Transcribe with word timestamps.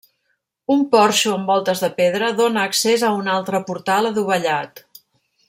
Un 0.75 0.79
porxo 0.93 1.33
amb 1.33 1.51
voltes 1.53 1.83
de 1.85 1.89
pedra 1.99 2.31
dóna 2.39 2.65
accés 2.71 3.05
a 3.11 3.13
un 3.19 3.31
altre 3.35 3.61
portal 3.69 4.11
adovellat. 4.13 4.85